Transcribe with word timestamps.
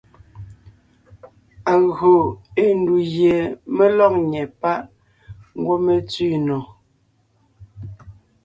Agÿò 1.73 2.13
ée 2.63 2.71
ndù 2.79 2.95
gie 3.11 3.35
mé 3.75 3.85
lɔ́g 3.97 4.15
nyɛ́ 4.31 4.45
páʼ 4.61 4.79
ngwɔ́ 5.59 5.77
mé 5.85 5.93
tsẅi 6.09 6.37
nò. 6.47 6.59